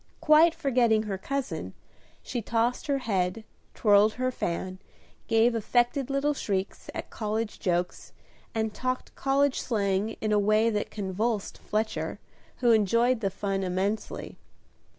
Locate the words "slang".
9.61-10.15